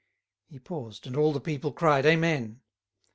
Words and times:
He 0.47 0.57
paused, 0.57 1.05
and 1.05 1.15
all 1.15 1.31
the 1.31 1.39
people 1.39 1.71
cried, 1.71 2.07
Amen. 2.07 2.61